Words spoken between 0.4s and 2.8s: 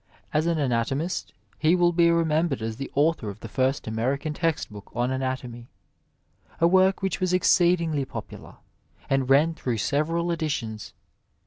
an anat omist he will be remembered as